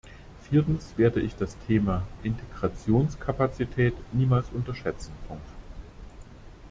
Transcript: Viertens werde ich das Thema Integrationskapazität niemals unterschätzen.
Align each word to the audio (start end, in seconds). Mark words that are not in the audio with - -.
Viertens 0.49 0.97
werde 0.97 1.21
ich 1.21 1.35
das 1.35 1.55
Thema 1.67 2.07
Integrationskapazität 2.23 3.93
niemals 4.13 4.49
unterschätzen. 4.49 5.13